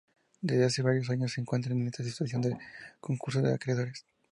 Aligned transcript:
Desde 0.41 0.65
hace 0.65 0.81
varios 0.81 1.11
años 1.11 1.31
se 1.33 1.41
encuentra 1.41 1.71
en 1.73 1.91
situación 1.93 2.41
de 2.41 2.57
concurso 2.99 3.39
de 3.39 3.53
acreedores. 3.53 4.03